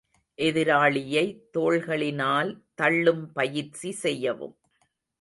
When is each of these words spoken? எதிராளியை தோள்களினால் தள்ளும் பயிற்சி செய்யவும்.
எதிராளியை 0.39 1.25
தோள்களினால் 1.53 2.51
தள்ளும் 2.75 3.31
பயிற்சி 3.31 3.91
செய்யவும். 4.03 4.55